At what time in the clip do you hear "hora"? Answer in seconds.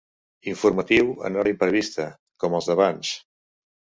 1.41-1.51